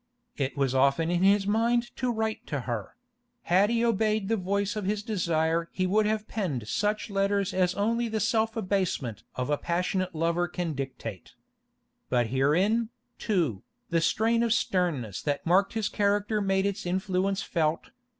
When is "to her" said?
2.47-2.95